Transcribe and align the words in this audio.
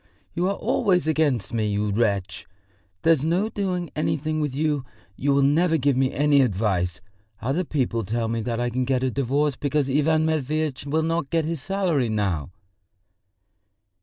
"You 0.33 0.47
are 0.47 0.55
always 0.55 1.07
against 1.07 1.53
me, 1.53 1.67
you 1.71 1.91
wretch! 1.91 2.47
There's 3.03 3.23
no 3.23 3.49
doing 3.49 3.91
anything 3.95 4.41
with 4.41 4.55
you, 4.55 4.83
you 5.15 5.31
will 5.31 5.43
never 5.43 5.77
give 5.77 5.95
me 5.95 6.11
any 6.11 6.41
advice! 6.41 7.01
Other 7.39 7.63
people 7.63 8.03
tell 8.03 8.27
me 8.27 8.41
that 8.41 8.59
I 8.59 8.71
can 8.71 8.83
get 8.83 9.03
a 9.03 9.11
divorce 9.11 9.55
because 9.55 9.91
Ivan 9.91 10.25
Matveitch 10.25 10.87
will 10.87 11.03
not 11.03 11.29
get 11.29 11.45
his 11.45 11.61
salary 11.61 12.09
now." 12.09 12.49